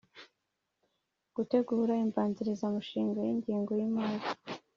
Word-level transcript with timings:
Gutegura 1.35 1.93
imbanzirizamushinga 2.05 3.19
y 3.27 3.29
ingengo 3.35 3.71
y 3.79 3.83
imari 3.87 4.25